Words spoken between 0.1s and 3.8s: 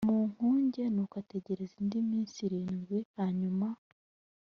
nkuge nuko ategereza indi minsi irindwi hanyuma